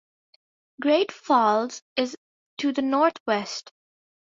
[0.81, 2.17] Great Falls is
[2.57, 3.71] to the northwest.